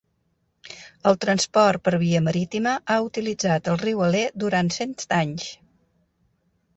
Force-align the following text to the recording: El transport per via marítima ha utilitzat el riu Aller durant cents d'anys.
El 1.09 1.17
transport 1.25 1.83
per 1.89 1.93
via 2.03 2.21
marítima 2.27 2.73
ha 2.93 2.97
utilitzat 3.09 3.69
el 3.73 3.77
riu 3.83 4.01
Aller 4.07 4.23
durant 4.45 4.73
cents 4.79 5.11
d'anys. 5.13 5.47